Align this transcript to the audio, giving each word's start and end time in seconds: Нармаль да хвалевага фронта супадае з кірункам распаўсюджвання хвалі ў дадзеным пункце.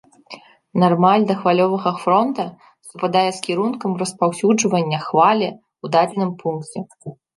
Нармаль 0.83 1.25
да 1.31 1.33
хвалевага 1.41 1.91
фронта 2.05 2.45
супадае 2.89 3.25
з 3.41 3.43
кірункам 3.49 3.91
распаўсюджвання 4.03 4.99
хвалі 5.07 5.49
ў 5.83 5.85
дадзеным 5.99 6.31
пункце. 6.41 6.77